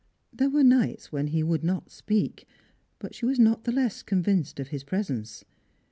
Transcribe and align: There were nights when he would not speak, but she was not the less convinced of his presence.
There 0.33 0.49
were 0.49 0.63
nights 0.63 1.11
when 1.11 1.27
he 1.27 1.43
would 1.43 1.63
not 1.63 1.91
speak, 1.91 2.47
but 2.97 3.13
she 3.13 3.27
was 3.27 3.37
not 3.37 3.65
the 3.65 3.71
less 3.71 4.01
convinced 4.01 4.59
of 4.59 4.69
his 4.69 4.83
presence. 4.83 5.45